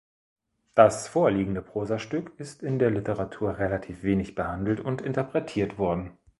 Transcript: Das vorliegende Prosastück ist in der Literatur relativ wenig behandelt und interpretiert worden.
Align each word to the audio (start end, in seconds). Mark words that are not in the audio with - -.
Das 0.73 1.07
vorliegende 1.07 1.61
Prosastück 1.61 2.31
ist 2.37 2.63
in 2.63 2.79
der 2.79 2.89
Literatur 2.89 3.59
relativ 3.59 4.01
wenig 4.01 4.33
behandelt 4.33 4.79
und 4.79 4.99
interpretiert 5.03 5.77
worden. 5.77 6.17